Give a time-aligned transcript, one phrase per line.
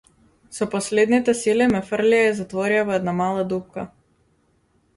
[0.57, 3.87] Со последните сили ме фрлија и затворија во една мала дупка.